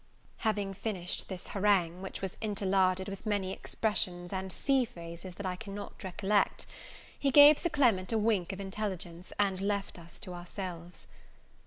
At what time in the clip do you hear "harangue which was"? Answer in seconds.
1.49-2.35